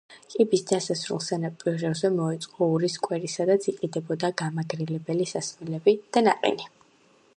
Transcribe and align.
კიბის 0.33 0.61
დასასრულს 0.69 1.27
სანაპიროზე 1.31 2.11
მოეწყო 2.15 2.69
ორი 2.77 2.89
სკვერი, 2.93 3.31
სადაც 3.35 3.69
იყიდებოდა 3.73 4.33
გამაგრილებელი 4.43 5.29
სასმელები 5.37 5.95
და 6.17 6.25
ნაყინი. 6.31 6.71